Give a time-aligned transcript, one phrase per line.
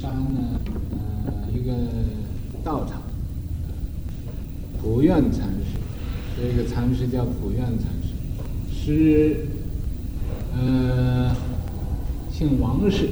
[0.00, 0.40] 山呢，
[1.26, 1.74] 呃，一个
[2.64, 3.02] 道场，
[4.80, 5.76] 普愿禅师，
[6.40, 8.14] 这个禅师叫普愿禅师，
[8.72, 9.46] 是
[10.56, 11.36] 呃
[12.32, 13.10] 姓王氏，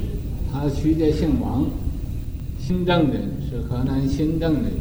[0.51, 1.67] 他徐家姓王，
[2.59, 4.71] 新郑人，是河南新郑的人，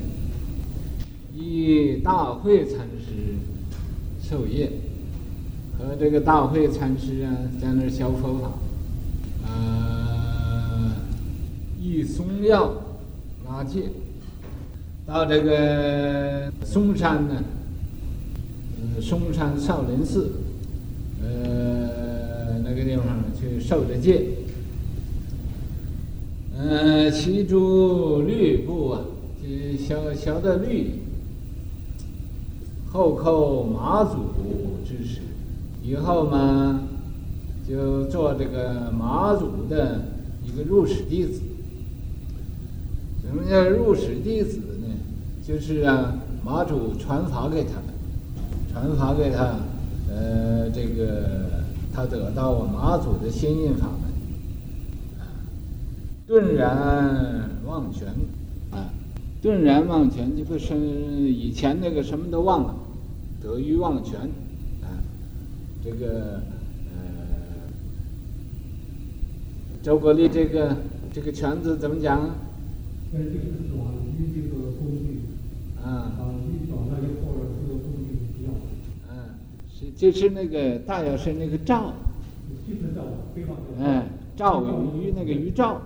[1.37, 3.37] 以大会禅师
[4.23, 4.73] 授业，
[5.79, 8.53] 和这个大会禅师啊，在那儿学佛法。
[9.47, 9.88] 呃
[11.89, 12.75] 以嵩耀
[13.47, 13.85] 拉戒，
[15.07, 17.43] 到这个嵩山呢，
[18.77, 20.33] 呃，嵩山少林寺，
[21.23, 23.07] 呃，那个地方
[23.41, 24.27] 去受的戒，
[26.59, 29.01] 呃，习诸律部啊，
[29.43, 30.91] 就小小的律，
[32.93, 34.19] 后叩马祖
[34.85, 35.21] 之师，
[35.83, 36.83] 以后嘛，
[37.67, 40.03] 就做这个马祖的
[40.45, 41.41] 一个入室弟子。
[43.29, 44.89] 什么叫入室弟子呢？
[45.47, 47.73] 就是啊，马祖传法给他，
[48.73, 49.57] 传法给他，
[50.11, 51.63] 呃，这个
[51.93, 54.11] 他得到马祖的心印法门，
[55.21, 55.29] 啊，
[56.27, 58.09] 顿然忘全，
[58.71, 58.91] 啊，
[59.43, 62.75] 顿然忘全，就不是以前那个什么都忘了，
[63.43, 64.21] 得于忘全，
[64.81, 64.89] 啊，
[65.85, 66.41] 这个
[66.95, 67.69] 呃，
[69.83, 70.77] 周国立这个
[71.13, 72.48] 这个全字怎么讲？
[73.11, 73.79] 那就是转
[74.19, 75.21] 于这个工具，
[75.83, 77.33] 啊，啊，一转了以后，
[77.67, 78.51] 这个工具不要。
[79.11, 79.33] 嗯，
[79.73, 81.95] 是就是那个大药师那个赵，
[82.67, 83.03] 就是赵，
[83.35, 83.57] 非常。
[83.83, 84.07] 哎，
[84.37, 85.81] 赵于那个鱼赵，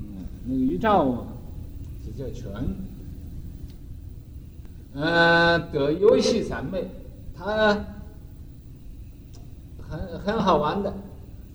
[0.00, 1.26] 嗯，那个鱼赵啊，
[2.04, 2.50] 就叫全。
[4.94, 6.88] 嗯，得游戏三昧，
[7.36, 7.86] 他
[9.78, 10.92] 很很好玩的，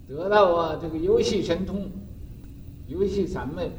[0.08, 1.92] 得到啊这个游戏神通，
[2.88, 3.70] 游戏三昧。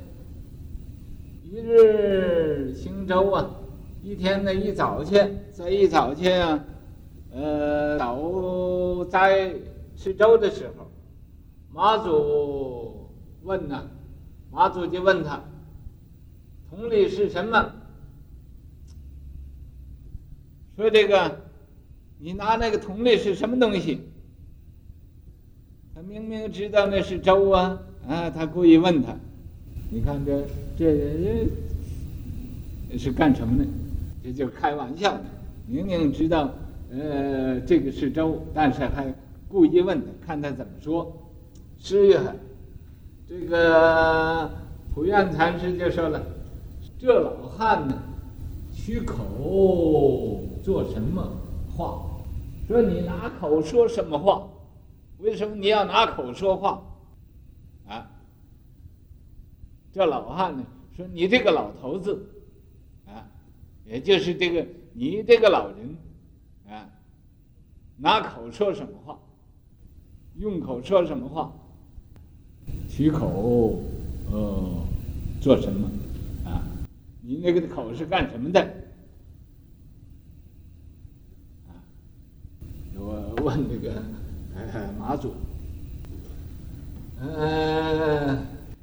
[1.51, 3.51] 一日行舟啊，
[4.03, 5.19] 一天呢一早去，
[5.55, 6.63] 这一早去啊，
[7.33, 9.55] 呃，早在
[9.97, 10.91] 吃粥的时候，
[11.73, 13.09] 马祖
[13.45, 13.83] 问呐、
[14.51, 15.43] 马祖就问他，
[16.69, 17.73] 桶里是什么？
[20.77, 21.35] 说这个，
[22.19, 24.03] 你拿那个桶里是什么东西？
[25.95, 29.17] 他明明知道那是粥啊，啊，他故意问他。
[29.91, 30.45] 你看这
[30.77, 31.49] 这人
[32.99, 33.69] 是干什么呢？
[34.23, 35.25] 这就开玩笑的，
[35.67, 36.51] 明明知道
[36.91, 39.13] 呃这个是粥，但是还
[39.49, 41.11] 故意问他，看他怎么说。
[41.79, 42.21] 十月，
[43.27, 44.51] 这个
[44.93, 46.21] 普愿禅师就说了
[46.99, 47.95] ：“这老汉呢，
[48.75, 51.23] 取口做什么
[51.75, 52.05] 话？
[52.67, 54.47] 说你拿口说什么话？
[55.21, 56.83] 为什么你要拿口说话？”
[59.93, 60.65] 这老汉呢
[60.97, 62.27] 说：“你这个老头子，
[63.07, 63.27] 啊，
[63.87, 65.97] 也就是这个你这个老人，
[66.69, 66.89] 啊，
[67.97, 69.19] 拿口说什么话？
[70.37, 71.53] 用口说什么话？
[72.89, 73.81] 取口，
[74.31, 74.85] 呃，
[75.41, 75.89] 做什么？
[76.45, 76.63] 啊，
[77.23, 78.75] 你那个口是干什么的？
[82.95, 84.03] 我问这个，
[84.99, 85.33] 马祖，
[87.21, 88.37] 呃，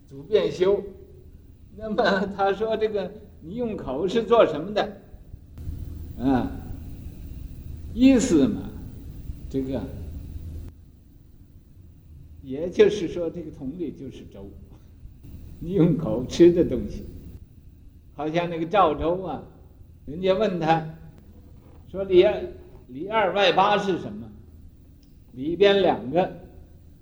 [0.10, 0.82] 祖变修。”
[1.78, 4.98] 那么他说：“这个你用口是做什么的？
[6.18, 6.50] 啊，
[7.94, 8.62] 意思嘛，
[9.50, 9.82] 这个，
[12.42, 14.50] 也就是说，这个桶里就是粥，
[15.60, 17.04] 你用口吃的东西，
[18.16, 19.44] 好像那个赵州啊，
[20.06, 20.82] 人家问他，
[21.92, 22.42] 说里二
[22.88, 24.26] 里二外八是什么？
[25.34, 26.32] 里边两个，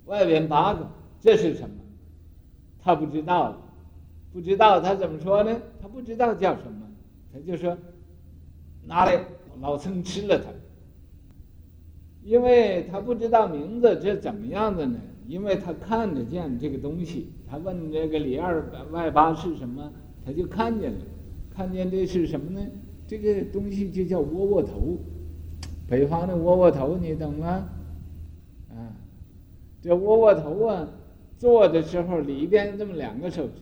[0.06, 1.76] 外边八个，这是什么？
[2.82, 3.60] 他不知道了。”
[4.34, 5.56] 不知道他怎么说呢？
[5.80, 6.88] 他不知道叫什么，
[7.32, 7.78] 他就说
[8.84, 9.24] 拿来
[9.60, 10.46] 老僧吃了他，
[12.24, 14.98] 因为他不知道名字这怎么样的呢？
[15.28, 19.92] 因为他看得见这个东西，他问这个里二外八是什么，
[20.26, 20.98] 他就看见了，
[21.54, 22.60] 看见这是什么呢？
[23.06, 24.98] 这个东西就叫窝窝头，
[25.88, 27.68] 北方的窝窝头你懂吗？
[28.70, 28.90] 啊，
[29.80, 30.88] 这窝窝头啊，
[31.38, 33.60] 做的时候里边这么两个手指。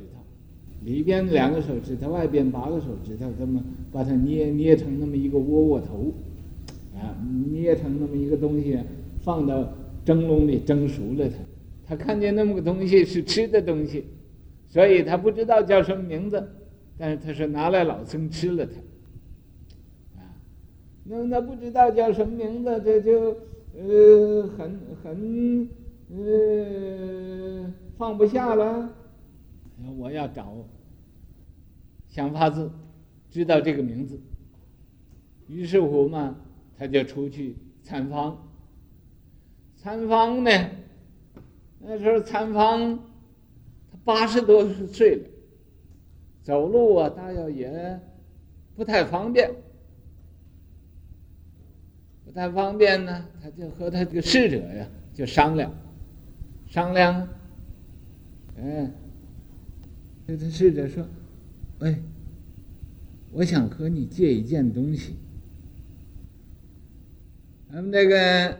[0.84, 3.62] 里边两个手指头，外边八个手指头，这么
[3.93, 6.12] 把它捏捏成那么一个窝窝头，
[6.94, 7.14] 啊，
[7.50, 8.79] 捏成那么一个东西，
[9.20, 9.73] 放到
[10.05, 11.34] 蒸笼里蒸熟了它。
[11.84, 14.05] 他看见那么个东西是吃的东西，
[14.69, 16.43] 所以他不知道叫什么名字，
[16.96, 20.25] 但是他说拿来老僧吃了它，啊，
[21.05, 23.37] 那那不知道叫什么名字，这就
[23.79, 25.69] 呃很很
[26.17, 28.88] 呃放不下了。
[29.90, 30.55] 我要找
[32.08, 32.70] 想法子
[33.31, 34.20] 知道这个名字。
[35.49, 36.37] 于是乎嘛，
[36.79, 38.49] 他就出去参访。
[39.76, 40.50] 参访呢，
[41.81, 42.96] 那时候参访，
[43.90, 45.29] 他八十多岁了，
[46.43, 48.00] 走路啊，大约也
[48.76, 49.50] 不太方便。
[52.25, 55.70] 不太方便呢，他就和他这个侍者呀就商量，
[56.67, 57.29] 商量，
[58.56, 58.90] 嗯，
[60.26, 61.06] 这个侍者说
[61.80, 62.00] ：“哎，
[63.32, 65.14] 我想和你借一件东西。”
[67.72, 68.58] 咱们那个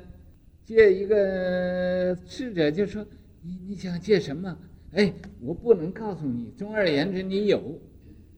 [0.65, 3.07] 借一个侍者就说
[3.43, 4.59] ：“你你想借什么？
[4.93, 6.51] 哎，我不能告诉你。
[6.57, 7.79] 总而言之，你有，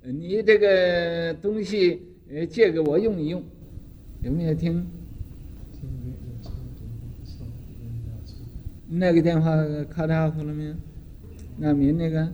[0.03, 3.43] 你这个东西呃借给我用一用，
[4.23, 4.87] 有没有听？”
[8.87, 10.75] 那个电话卡答复了没有？
[11.57, 12.33] 那民那个？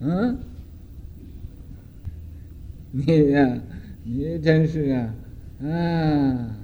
[0.00, 0.38] 嗯？
[2.92, 3.60] 你呀，
[4.04, 5.14] 你真是啊，
[5.62, 6.56] 啊！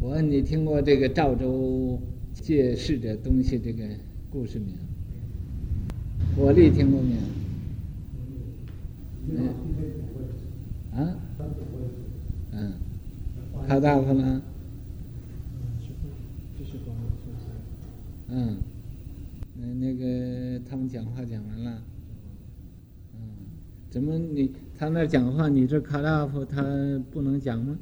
[0.00, 2.00] 我问你听过这个赵州
[2.32, 3.84] 借侍者东西这个
[4.30, 4.78] 故事没有？
[6.36, 7.20] 火力听过没有？
[9.30, 9.48] 嗯。
[10.98, 11.14] 啊？
[12.52, 12.72] 嗯。
[18.28, 18.56] 嗯，
[19.74, 21.82] 那个他们讲话讲完了。
[23.14, 23.20] 嗯，
[23.90, 26.62] 怎么你他那讲话，你这卡答复他
[27.10, 27.78] 不能讲吗？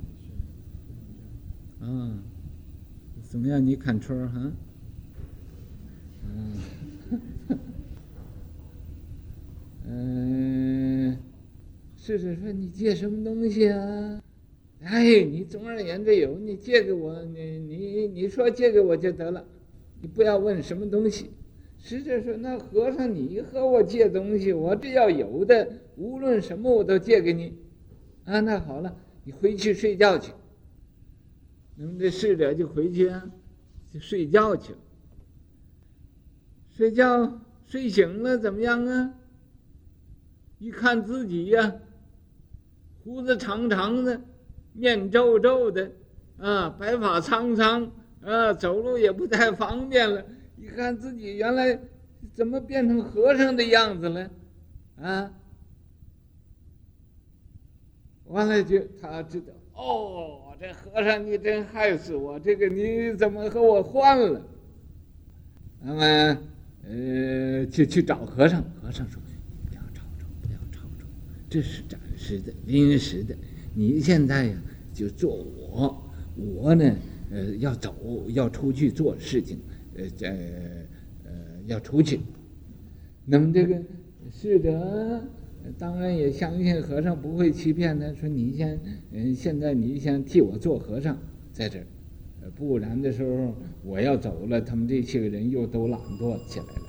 [1.81, 2.19] 啊，
[3.23, 3.65] 怎么样？
[3.65, 4.53] 你看错哈？
[6.27, 6.57] 嗯，
[9.87, 11.17] 嗯，
[11.97, 14.23] 是是说你借什么东西啊？
[14.83, 19.45] 哎，你总而言之有，你借给我，你你你说借给我就得了，
[20.01, 21.31] 你不要问什么东西。
[21.83, 25.67] 使者说：“那和尚，你和我借东西，我只要有的，
[25.97, 27.59] 无论什么我都借给你。”
[28.27, 28.95] 啊，那好了，
[29.25, 30.33] 你回去睡觉去。
[31.77, 33.31] 那么这侍者就回去啊，
[33.93, 34.79] 就睡觉去了。
[36.77, 39.15] 睡觉睡醒了怎么样啊？
[40.59, 41.75] 一看自己呀、
[43.03, 44.21] 胡子长长的。
[44.73, 45.91] 面皱皱的，
[46.39, 47.91] 啊，白发苍苍，
[48.23, 50.25] 啊，走路也不太方便了。
[50.71, 51.79] 看自己原来
[52.35, 54.31] 怎么变成和尚的样子了，
[55.01, 55.33] 啊，
[58.27, 64.43] 完了就他知道，哦，这和尚你真害死我，这个你怎么和我换了？
[65.83, 66.39] 那么，
[66.85, 68.63] 呃，就去找和尚。
[68.83, 69.21] 和尚说
[69.67, 71.07] ：“不要吵吵，不要吵吵，
[71.49, 73.35] 这是暂时的，临时的。”
[73.75, 74.59] 你现在呀，
[74.93, 76.95] 就做我，我呢，
[77.31, 77.95] 呃，要走，
[78.29, 79.59] 要出去做事情，
[79.97, 80.27] 呃，这，
[81.25, 81.33] 呃，
[81.67, 82.21] 要出去。
[83.25, 83.81] 那么这个
[84.31, 85.23] 侍者
[85.79, 88.81] 当然也相信和尚不会欺骗他，说你先，
[89.13, 91.17] 嗯，现在你先替我做和尚，
[91.53, 91.87] 在这儿，
[92.55, 93.55] 不然的时候
[93.85, 96.83] 我要走了，他们这些个人又都懒惰起来了，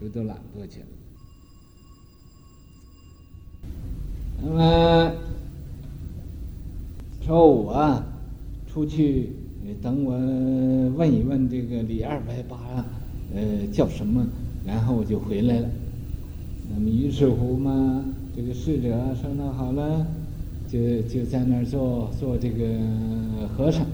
[0.00, 0.92] 又都懒惰起来了。
[4.42, 5.12] 那么。
[7.22, 8.02] 说我
[8.66, 9.30] 出去，
[9.82, 10.12] 等我
[10.96, 12.84] 问一问这个李二百八，
[13.34, 14.26] 呃，叫什么？
[14.66, 15.68] 然后我就回来了。
[16.72, 18.04] 那么于是乎嘛，
[18.36, 18.88] 这个侍者
[19.20, 20.06] 说：“那好了，
[20.68, 22.64] 就就在那儿做做这个
[23.56, 23.86] 和尚，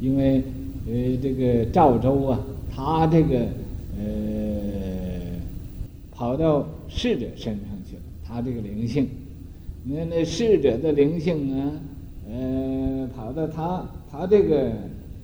[0.00, 0.42] 因为
[0.86, 3.38] 呃这个赵州啊，他这个
[3.98, 5.38] 呃
[6.12, 9.08] 跑到侍者身上去了，他这个灵性，
[9.84, 11.72] 那那侍者的灵性啊。”
[12.28, 14.72] 呃，跑到他他这个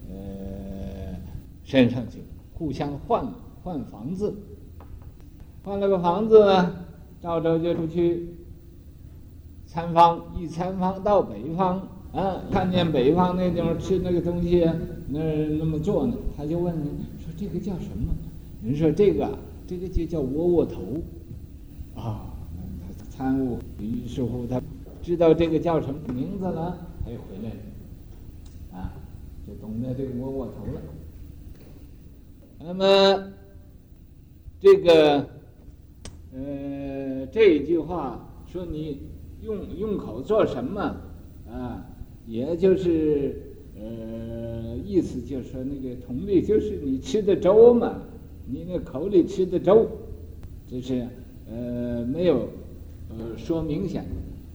[0.08, 1.16] 呃
[1.64, 2.18] 身上去，
[2.54, 3.26] 互相换
[3.62, 4.34] 换房子，
[5.64, 6.74] 换了个房子呢，
[7.20, 8.28] 赵州就出去
[9.66, 14.64] 参访，一参访到北方，啊，看见北方那地方吃那个东西，
[15.08, 15.20] 那
[15.58, 16.86] 那么做呢，他就问人
[17.18, 18.12] 说这个叫什么？
[18.62, 20.80] 人说这个这个就叫窝窝头，
[21.96, 22.26] 啊，
[22.96, 24.60] 他参悟，于是乎他
[25.02, 26.78] 知道这个叫什么名字了。
[27.04, 28.94] 他又回来了，啊，
[29.46, 30.80] 就懂得这个窝窝头了。
[32.60, 33.32] 那么，
[34.60, 35.26] 这个，
[36.32, 39.00] 呃，这一句话说你
[39.42, 40.96] 用用口做什么
[41.50, 41.84] 啊？
[42.28, 43.42] 也就是，
[43.74, 48.00] 呃，意思就是说那个同类，就是你吃的粥嘛，
[48.46, 49.88] 你那口里吃的粥，
[50.68, 51.04] 就是
[51.50, 52.48] 呃没有
[53.10, 54.06] 呃说明显，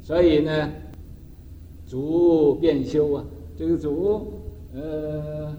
[0.08, 0.72] 所以呢。
[1.86, 3.24] 祖变修啊，
[3.58, 4.34] 这个祖，
[4.74, 5.54] 呃，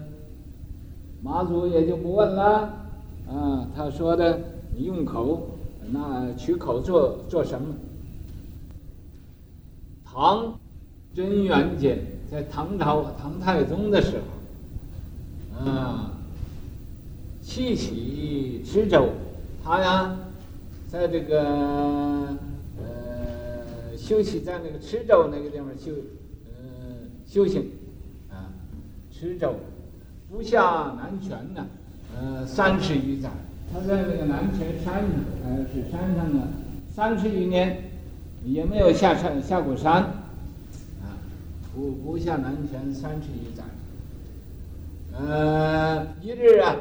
[1.23, 2.71] 马祖也就不问了。
[3.27, 4.39] 啊，他说的，
[4.75, 5.47] 你用口，
[5.91, 7.73] 那取口做做什么？
[10.05, 10.53] 唐
[11.15, 11.97] 贞元节
[12.29, 14.17] 在唐朝唐太宗的时
[15.57, 16.11] 候，啊，
[17.41, 19.09] 七喜吃粥，
[19.63, 20.15] 他呀，
[20.87, 22.08] 在这个
[24.09, 25.91] 休息在那个池州那个地方休，
[26.57, 26.63] 呃
[27.27, 27.69] 修行，
[28.27, 28.49] 啊，
[29.11, 29.53] 池州，
[30.31, 31.63] 不下南泉呢。
[32.17, 33.29] 呃，三十余载，
[33.71, 35.03] 他在那个南泉山上，
[35.45, 36.47] 呃，是山上呢，
[36.91, 37.83] 三十余年，
[38.43, 41.13] 也没有下山下过山，啊，
[41.75, 43.63] 不不下南泉三十余载。
[45.13, 46.75] 呃，一日啊，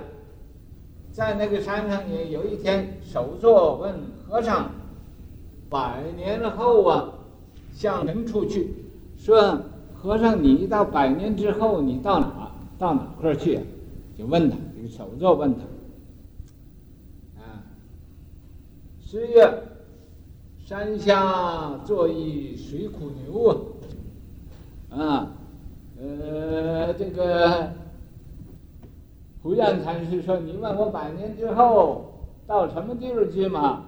[1.13, 3.95] 在那个山上也有一天，首座问
[4.27, 4.71] 和尚，
[5.69, 7.13] 百年后啊，
[7.79, 8.75] 向人处去，
[9.17, 9.57] 说
[9.95, 13.61] 和尚，你到百年之后，你到哪到哪块去？
[14.19, 14.57] 就问他。
[14.77, 15.61] 这个首座问他
[17.41, 17.63] ：“啊，
[19.01, 19.63] 十月，
[20.65, 23.49] 山下坐一水苦牛
[24.91, 25.31] 啊，啊，
[26.01, 27.71] 呃，这个
[29.41, 33.85] 胡彦禅师说，你问我百年之后到什么地方去吗？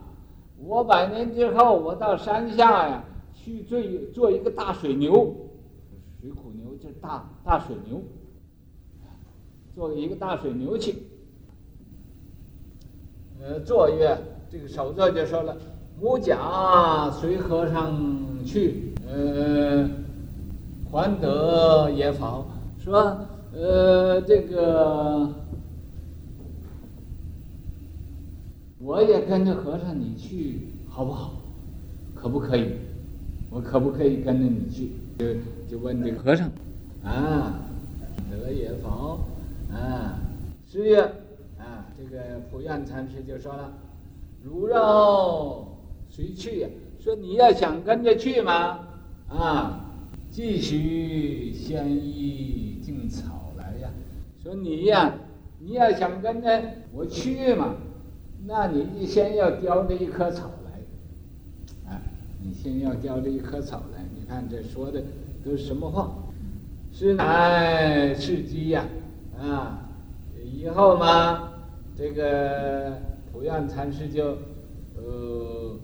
[0.65, 3.03] 我百年之后，我到山下呀，
[3.43, 3.81] 去做
[4.13, 5.35] 做一个大水牛，
[6.21, 8.03] 水苦牛就是大大水牛。”
[9.73, 10.97] 做一个大水牛去，
[13.41, 14.19] 呃，坐月
[14.51, 15.57] 这个首座就说了
[15.99, 19.89] ：“末甲随和尚去，呃，
[20.91, 23.17] 还得也好。”说
[23.55, 25.33] ：“呃，这个
[28.81, 31.35] 我也跟着和尚你去，好不好？
[32.15, 32.73] 可不可以？
[33.51, 35.27] 我可不可以跟着你去？”就
[35.69, 36.51] 就问这个和尚
[37.05, 37.61] ：“啊，
[38.31, 39.27] 得也好。”
[39.71, 40.19] 啊，
[40.67, 41.09] 是呀，
[41.59, 43.73] 啊，这个普愿禅师就说了
[44.43, 45.67] ：“汝肉
[46.09, 46.69] 谁去呀？
[46.99, 48.81] 说你要想跟着去吗？
[49.29, 49.85] 啊，
[50.31, 53.89] 继续先一净草来呀。
[54.43, 55.15] 说你呀，
[55.61, 57.77] 你要想跟着我去嘛，
[58.47, 60.51] 那你先要叼着一棵草
[62.43, 64.05] 你先要叼着一棵草来。
[64.15, 65.03] 你看这说的
[65.45, 66.11] 都是什么话？
[66.93, 68.85] 师乃是机呀。”
[69.41, 69.89] 啊，
[70.45, 71.49] 以后嘛，
[71.97, 72.93] 这个
[73.33, 74.37] 普愿禅师就，
[74.97, 75.79] 呃，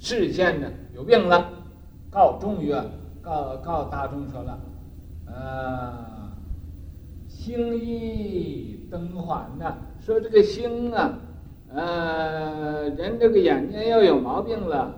[0.00, 1.48] 视线呢有病了，
[2.10, 2.74] 告众曰，
[3.22, 4.58] 告告大众说了，
[5.32, 6.32] 啊，
[7.28, 11.20] 星翳灯환呐，说这个星啊，
[11.72, 14.92] 呃，人这个眼睛要有毛病了，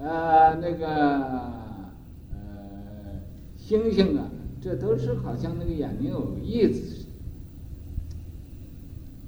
[0.00, 0.86] 呃，那个，
[2.30, 2.38] 呃，
[3.56, 7.06] 星星啊，这都是好像那个眼睛有意子。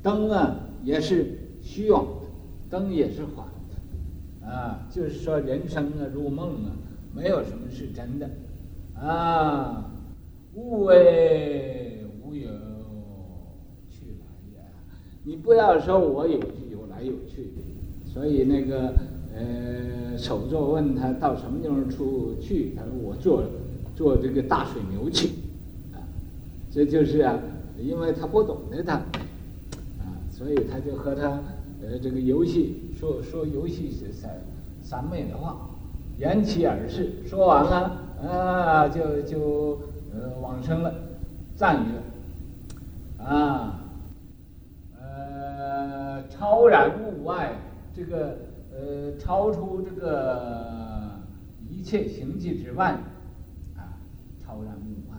[0.02, 2.26] 灯啊，也是虚妄的，
[2.70, 3.46] 灯也是幻。
[4.40, 6.70] 的，啊，就是说人生啊，如梦啊，
[7.14, 8.30] 没有什么是真的，
[8.94, 9.90] 啊，
[10.54, 12.48] 物为无有
[13.90, 14.60] 去来也，
[15.24, 16.38] 你不要说我有
[16.70, 17.50] 有来有去，
[18.06, 18.94] 所以那个
[19.34, 23.44] 呃，首座问他到什么地方出去，他说我坐
[23.96, 25.28] 坐这个大水牛去，
[25.92, 26.02] 啊，
[26.70, 27.38] 这就是啊，
[27.78, 28.94] 因为他不懂得他。
[28.94, 29.04] 啊
[30.32, 31.38] 所以他就和他，
[31.82, 34.40] 呃，这个游戏说说游戏是三
[34.82, 35.68] 三昧的话，
[36.18, 39.78] 言其而是，说完了，啊，就就
[40.14, 40.94] 呃往生了，
[41.54, 43.82] 赞曰，啊，
[44.98, 47.52] 呃，超然物外，
[47.94, 48.38] 这个
[48.80, 51.20] 呃超出这个
[51.68, 52.92] 一切形迹之外，
[53.76, 54.00] 啊，
[54.42, 55.18] 超然物外，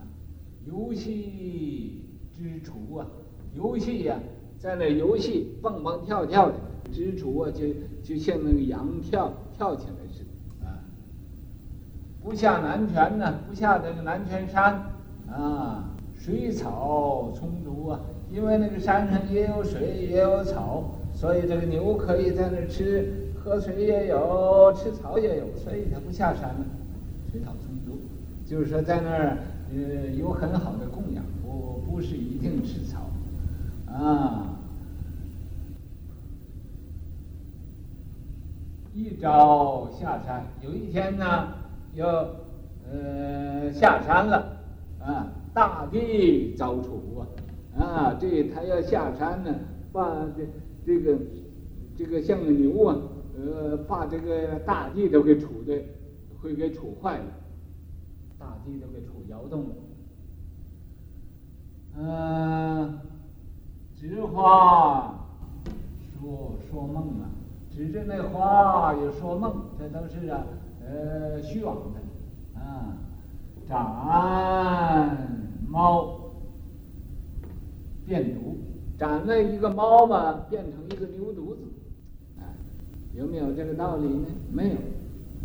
[0.66, 2.04] 游戏
[2.36, 3.06] 之处啊，
[3.54, 4.18] 游戏呀。
[4.58, 6.56] 在那游戏蹦蹦跳跳的，
[6.92, 7.66] 知足啊，就
[8.04, 10.78] 就像那个羊跳跳起来似的啊。
[12.24, 14.84] 不下南泉呢，不下这个南泉山
[15.28, 18.00] 啊，水草充足啊，
[18.32, 26.66] 因为那个山上也有水也有草，所以这个牛可以在那吃，喝水也有，吃草也有，所以它不下山了。
[27.32, 28.00] 水草充足，
[28.46, 29.38] 就是说在那儿
[29.74, 33.00] 呃有很好的供养，不不是一定吃草。
[33.94, 34.58] 啊！
[38.94, 41.48] 一朝下山，有一天呢，
[41.96, 42.26] 要
[42.90, 44.58] 呃下山了，
[45.00, 47.02] 啊，大地遭处
[47.76, 49.54] 啊，啊，这他要下山呢，
[49.92, 50.46] 把这
[50.86, 51.18] 这个
[51.98, 52.96] 这个像个牛啊，
[53.46, 55.84] 呃，把这个大地都给杵的，
[56.42, 57.26] 会给杵坏了，
[58.38, 59.76] 大地都给杵摇动了，
[61.98, 63.02] 嗯、啊。
[63.96, 65.14] 指花
[66.20, 67.30] 说说梦啊，
[67.70, 70.44] 指着那花也说梦，这都是啊
[70.84, 72.98] 呃虚妄的啊。
[73.68, 73.78] 斩
[75.70, 76.32] 猫
[78.08, 78.56] 变犊，
[78.98, 81.71] 斩了一个猫嘛，变成一个牛犊子，啊，
[83.18, 84.26] 有没有这个道理呢？
[84.52, 84.76] 没有，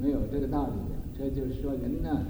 [0.00, 0.96] 没有这个道理的。
[1.18, 2.22] 这就是说人呢，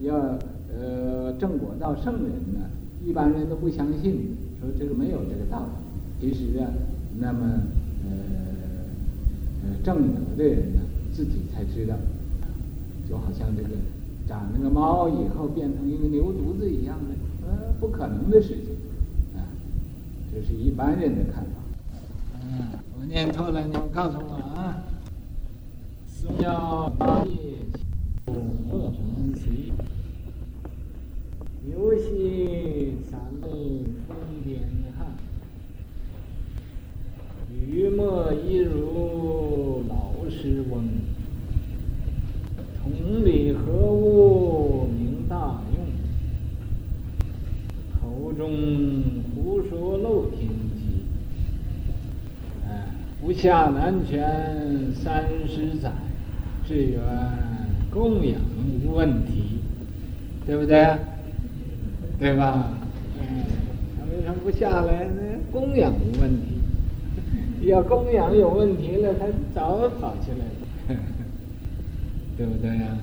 [0.00, 0.38] 要
[0.72, 2.70] 呃正果到圣人呢，
[3.04, 5.66] 一般人都不相信，说这个没有这个道
[6.20, 6.28] 理。
[6.30, 6.70] 其实啊，
[7.18, 7.62] 那么
[8.04, 8.10] 呃
[9.62, 10.80] 呃正德的人呢，
[11.12, 11.96] 自己才知道，
[13.08, 13.70] 就好像这个。
[14.26, 18.74] 长那个猫以后变成一个牛犊子一样的，呃，不可能的事情，
[19.36, 19.44] 啊，
[20.32, 21.50] 这是一般人的看法。
[22.40, 24.83] 嗯，我念错了，你们告诉我啊。
[26.24, 27.34] 松腰八叶
[28.24, 29.74] 恶成奇，
[31.70, 33.46] 游戏三昧
[34.08, 34.62] 风点
[34.96, 35.06] 汉，
[37.52, 40.88] 雨墨一如老师翁。
[42.82, 45.84] 同理何物名大用？
[48.00, 51.04] 口中胡说漏天机。
[52.66, 52.86] 哎，
[53.20, 55.92] 不下南泉三十载，
[56.66, 57.00] 至愿
[57.90, 58.40] 供养
[58.84, 59.60] 无问题，
[60.46, 60.96] 对不对？
[62.18, 62.70] 对吧？
[63.20, 63.44] 嗯，
[63.98, 65.20] 他为什么不下来呢？
[65.52, 71.00] 供养无问题，要供养有问题了，他早跑起来了。
[72.36, 72.98] 对不对呀、啊？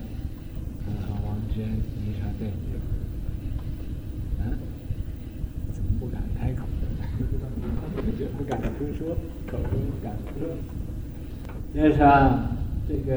[0.85, 1.65] 很好，王娟，
[2.05, 2.79] 你说对不对？
[4.43, 4.51] 啊？
[5.71, 6.65] 怎么不敢开口？
[8.19, 9.15] 就不敢胡说，
[9.47, 10.47] 口中不敢说。
[11.73, 12.05] 就是说，
[12.91, 13.15] 这个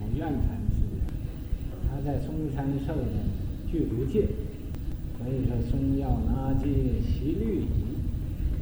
[0.00, 0.82] 普愿禅师，
[1.88, 3.02] 他在嵩山受的
[3.70, 4.26] 具足戒，
[5.16, 6.66] 所以说松要拿戒
[7.00, 7.94] 习律仪，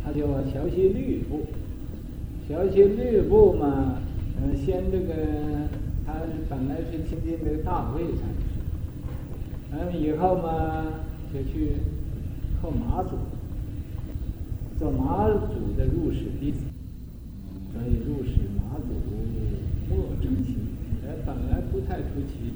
[0.04, 1.46] 他就学习律部，
[2.46, 4.02] 学习律部嘛。
[4.38, 5.14] 嗯，先这个，
[6.04, 6.12] 他
[6.50, 8.44] 本来是亲近这个大慧禅师，
[9.72, 10.84] 嗯，以后嘛
[11.32, 11.76] 就去
[12.60, 13.16] 后马祖，
[14.78, 16.58] 做马祖的入室弟子，
[17.72, 18.32] 所以入室
[18.76, 18.92] 马祖
[19.88, 20.56] 莫争奇，
[21.02, 22.52] 哎，本来不太出奇，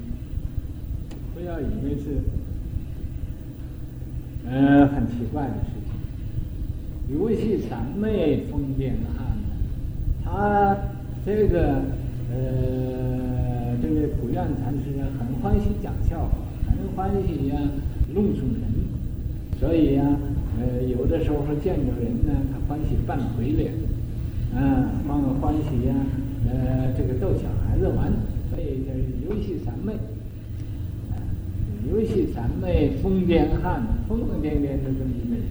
[1.33, 2.21] 不要以为是，
[4.45, 7.17] 嗯，很奇怪的事情。
[7.17, 9.35] 游戏三昧疯癫汉，
[10.23, 10.77] 他。
[11.23, 11.83] 这个
[12.33, 14.85] 呃，这位普愿禅师
[15.19, 16.31] 很欢喜讲笑话，
[16.65, 17.55] 很欢喜呀
[18.15, 18.63] 弄出人，
[19.59, 20.03] 所以呀，
[20.59, 23.71] 呃，有的时候见着人呢，他欢喜扮鬼脸，
[24.53, 25.95] 嗯，放个欢喜呀，
[26.49, 28.11] 呃，这个逗小孩子玩，
[28.49, 29.93] 所以就是游戏三昧，
[31.11, 31.15] 啊，
[31.89, 35.43] 游戏三昧疯癫汉，疯疯癫癫的这么一个人，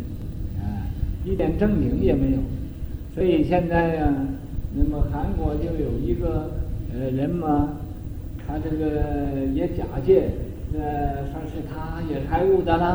[0.60, 0.84] 啊，
[1.24, 2.38] 一点正经也没有，
[3.14, 4.12] 所以现在呀。
[4.72, 6.52] 那么韩国就有一个
[6.94, 7.70] 呃人嘛，
[8.46, 10.30] 他这个也假借，
[10.72, 12.86] 呃，说是他也开悟的了，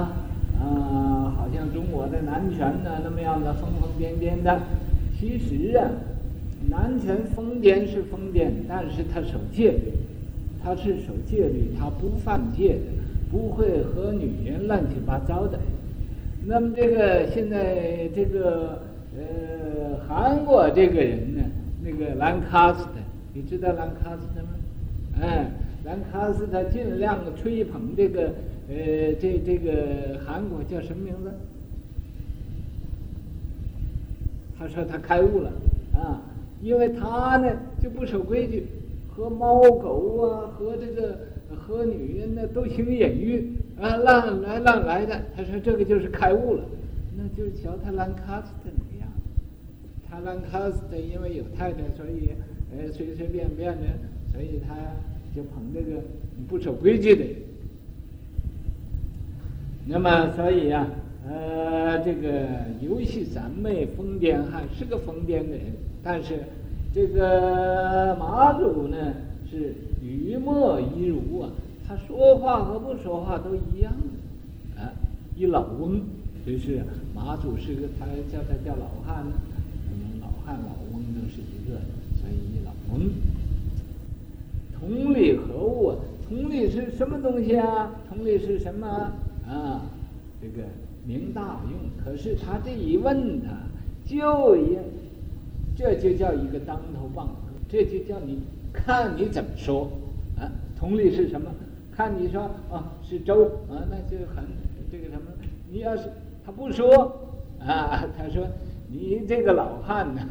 [0.57, 4.57] 啊、好像中国的南拳呢那么样的疯疯癫癫的。
[5.25, 5.89] 其实啊，
[6.69, 9.91] 南拳疯癫是疯癫，但是他守戒律，
[10.63, 12.81] 他是守戒律，他不犯戒的，
[13.31, 15.57] 不会和女人乱七八糟的。
[16.45, 18.83] 那么这个现在这个
[19.17, 21.43] 呃韩国这个人呢？
[21.83, 22.91] 那个兰卡斯特，
[23.33, 24.49] 你知道兰卡斯特吗？
[25.19, 25.49] 哎，
[25.85, 28.31] 兰卡斯特尽量吹捧这个，
[28.69, 31.31] 呃，这这个韩国叫什么名字？
[34.57, 35.51] 他说他开悟了
[35.93, 36.21] 啊，
[36.61, 38.65] 因为他呢就不守规矩，
[39.09, 41.19] 和猫狗啊，和这个
[41.55, 45.21] 和女人呢都行淫欲啊，乱来乱来的。
[45.35, 46.63] 他说这个就是开悟了，
[47.17, 49.29] 那就是瞧他兰卡斯特那个样子。
[50.09, 52.29] 他兰卡斯特因为有太太，所以
[52.71, 53.83] 呃随随便便的，
[54.31, 54.75] 所以他
[55.35, 56.01] 就捧这个
[56.47, 57.35] 不守规矩的人。
[59.87, 60.89] 那么所以呀、啊，
[61.27, 62.47] 呃，这个
[62.81, 66.39] 游戏三昧疯癫汉是个疯癫的人，但是
[66.93, 68.97] 这个马祖呢
[69.49, 71.49] 是语默一如啊，
[71.87, 73.91] 他说话和不说话都一样
[74.77, 74.93] 啊，
[75.35, 76.01] 一老翁，
[76.45, 76.83] 就是
[77.13, 80.29] 马祖是个他叫他叫老汉老。
[80.45, 81.79] 汉老翁都是一个，
[82.21, 83.09] 所以一老翁。
[84.79, 85.97] 同理何物啊？
[86.27, 87.89] 同理是什么东西啊？
[88.07, 88.87] 同理是什么
[89.47, 89.81] 啊？
[90.39, 90.67] 这个
[91.05, 91.73] 明大用。
[92.03, 93.51] 可是他这一问他，
[94.05, 94.79] 就也，
[95.75, 97.33] 这就叫一个当头棒喝，
[97.67, 98.41] 这就叫你
[98.73, 99.89] 看你怎么说
[100.37, 100.49] 啊？
[100.77, 101.51] 同理是什么？
[101.95, 104.43] 看你说啊是粥啊，那就很
[104.91, 105.31] 这个什么？
[105.71, 106.09] 你要是
[106.45, 107.21] 他不说。
[107.57, 108.45] 啊，他说
[108.89, 110.21] 你这个老汉呢，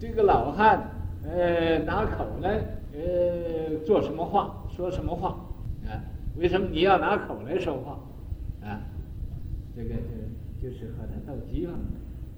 [0.00, 0.82] 这个老汉，
[1.22, 2.60] 呃，拿口来，
[2.92, 5.28] 呃，做什么话，说什么话，
[5.86, 6.02] 啊，
[6.36, 8.00] 为什么你要拿口来说话，
[9.74, 11.74] 这个就就是和他斗鸡嘛。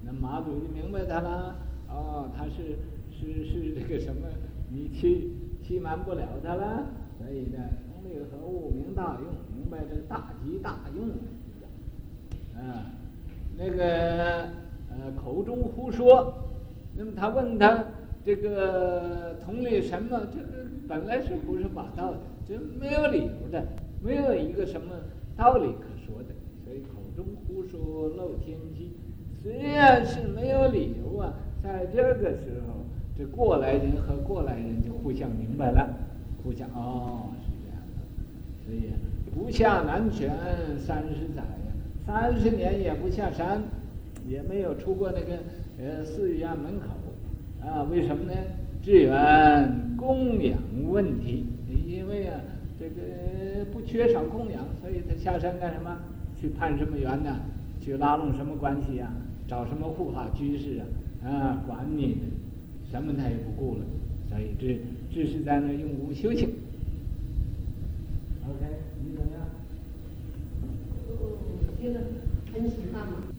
[0.03, 1.55] 那马祖就明白他了，
[1.89, 2.77] 哦，他是
[3.11, 4.27] 是是这个什么，
[4.69, 5.31] 你欺
[5.63, 7.57] 欺瞒不了他了，所以呢，
[7.91, 11.09] 同理合物明大用，明白这个大吉大用。
[12.55, 12.91] 啊，
[13.57, 14.43] 那个
[14.89, 16.33] 呃，口中胡说，
[16.95, 17.83] 那么他问他
[18.23, 20.21] 这个同理什么？
[20.31, 23.65] 这个本来是胡说八道的，这没有理由的，
[24.03, 24.93] 没有一个什么
[25.35, 26.34] 道理可说的，
[27.55, 28.91] 不说漏天机。
[29.41, 32.83] 虽然是没有理由啊，在这个时候，
[33.17, 35.87] 这过来人和过来人就互相明白了，
[36.43, 38.91] 互相哦，是这样的，所以
[39.33, 40.35] 不下南泉
[40.77, 41.71] 三十载呀。
[42.05, 43.63] 三十年也不下山，
[44.27, 45.37] 也没有出过那个
[45.79, 48.33] 呃寺院门口，啊，为什么呢？
[48.83, 51.45] 支援供养问题，
[51.87, 52.41] 因为啊，
[52.77, 55.97] 这个不缺少供养，所以他下山干什么？
[56.45, 57.39] 去攀什么缘呢
[57.81, 59.11] 去拉拢什么关系啊
[59.47, 62.17] 找什么护法居士啊啊管你
[62.91, 63.81] 什么他也不顾了
[64.29, 64.79] 所以这
[65.11, 66.49] 这是在那用功修行。
[68.47, 68.59] Ok
[69.03, 69.41] 你怎么样？
[71.81, 71.99] 觉得
[72.53, 73.34] 很喜欢吗